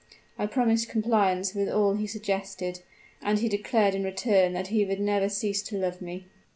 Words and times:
I 0.35 0.47
promised 0.47 0.89
compliance 0.89 1.53
with 1.53 1.69
all 1.69 1.93
he 1.93 2.07
suggested, 2.07 2.79
and 3.21 3.37
he 3.37 3.47
declared 3.47 3.93
in 3.93 4.03
return 4.03 4.53
that 4.53 4.69
he 4.69 4.83
would 4.83 4.99
never 4.99 5.29
cease 5.29 5.61
to 5.61 5.77
love 5.77 6.01
me." 6.01 6.25